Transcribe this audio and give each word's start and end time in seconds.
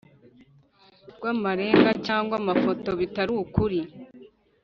Rw 1.15 1.23
amarenga 1.33 1.91
cyangwa 2.05 2.33
amafoto 2.41 2.89
bitari 2.99 3.31
ukuri 3.43 3.79